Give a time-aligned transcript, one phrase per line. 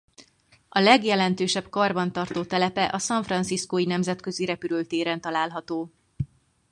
[0.69, 5.91] A legjelentősebb karbantartó telepe a San Franciscó-i nemzetközi repülőtéren található.